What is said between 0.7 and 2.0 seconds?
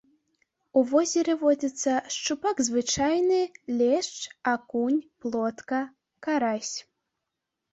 У возеры водзяцца